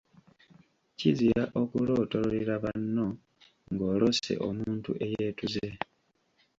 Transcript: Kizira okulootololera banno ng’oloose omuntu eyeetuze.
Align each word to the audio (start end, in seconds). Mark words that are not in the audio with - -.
Kizira 0.97 1.43
okulootololera 1.61 2.55
banno 2.63 3.05
ng’oloose 3.71 4.33
omuntu 4.47 4.89
eyeetuze. 5.05 5.67